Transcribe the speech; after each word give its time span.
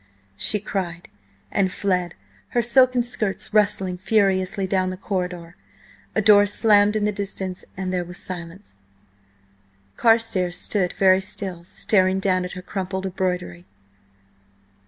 she 0.35 0.59
cried, 0.59 1.09
and 1.51 1.71
fled, 1.71 2.15
her 2.57 2.61
silken 2.63 3.03
skirts 3.03 3.53
rustling 3.53 3.99
furiously 3.99 4.65
down 4.65 4.89
the 4.89 4.97
corridor. 4.97 5.55
A 6.15 6.23
door 6.23 6.47
slammed 6.47 6.95
in 6.95 7.05
the 7.05 7.11
distance, 7.11 7.63
and 7.77 7.93
there 7.93 8.03
was 8.03 8.17
silence. 8.17 8.79
Carstares 9.97 10.57
stood 10.57 10.91
very 10.93 11.21
still, 11.21 11.63
staring 11.65 12.19
down 12.19 12.43
at 12.45 12.53
her 12.53 12.63
crumpled 12.63 13.15
broidery. 13.15 13.67